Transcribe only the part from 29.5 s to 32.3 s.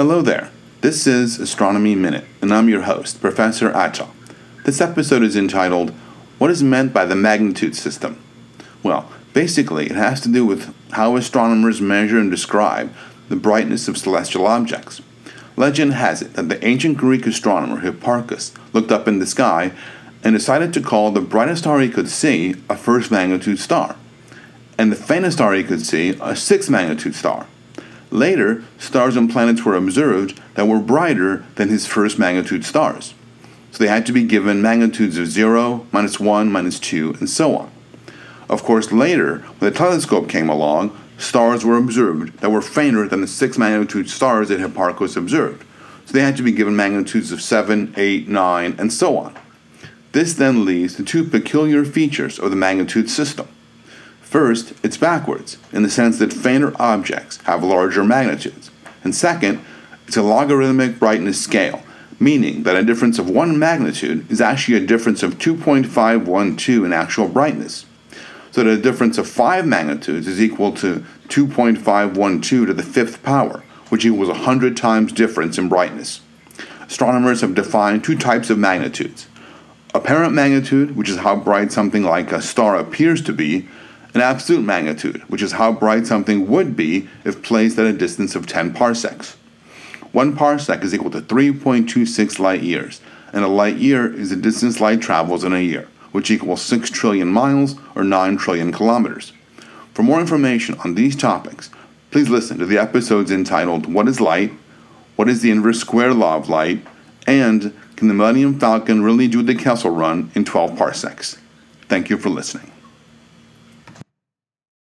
were observed that were brighter than his first